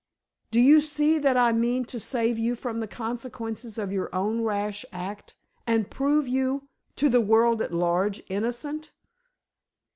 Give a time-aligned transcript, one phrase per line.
[0.49, 4.41] Do you see that I mean to save you from the consequences of your own
[4.41, 8.93] rash act—and prove you, to the world at large, innocent?"